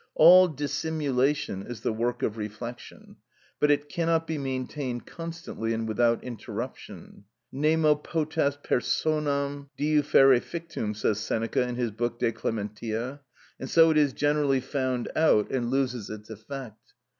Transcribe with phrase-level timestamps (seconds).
[0.15, 3.17] All dissimulation is the work of reflection;
[3.59, 10.95] but it cannot be maintained constantly and without interruption: "_nemo__ potest personam diu ferre fictum_,"
[10.95, 13.21] says Seneca in his book de clementia;
[13.59, 16.93] and so it is generally found out and loses its effect.